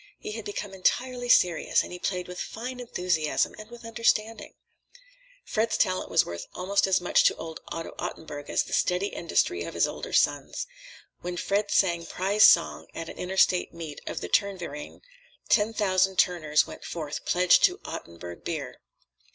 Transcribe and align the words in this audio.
He 0.17 0.31
had 0.31 0.45
become 0.45 0.73
entirely 0.73 1.29
serious, 1.29 1.83
and 1.83 1.91
he 1.91 1.99
played 1.99 2.27
with 2.27 2.41
fine 2.41 2.79
enthusiasm 2.79 3.53
and 3.59 3.69
with 3.69 3.85
understanding. 3.85 4.55
Fred's 5.45 5.77
talent 5.77 6.09
was 6.09 6.25
worth 6.25 6.47
almost 6.55 6.87
as 6.87 6.99
much 6.99 7.23
to 7.25 7.35
old 7.35 7.59
Otto 7.67 7.93
Ottenburg 7.99 8.49
as 8.49 8.63
the 8.63 8.73
steady 8.73 9.09
industry 9.09 9.61
of 9.61 9.75
his 9.75 9.87
older 9.87 10.11
sons. 10.11 10.65
When 11.19 11.37
Fred 11.37 11.69
sang 11.69 11.99
the 11.99 12.05
Prize 12.07 12.45
Song 12.45 12.87
at 12.95 13.09
an 13.09 13.17
interstate 13.19 13.75
meet 13.75 14.01
of 14.07 14.21
the 14.21 14.27
Turnverein, 14.27 15.01
ten 15.49 15.71
thousand 15.71 16.17
Turners 16.17 16.65
went 16.65 16.83
forth 16.83 17.23
pledged 17.23 17.63
to 17.65 17.77
Ottenburg 17.85 18.43
beer. 18.43 18.79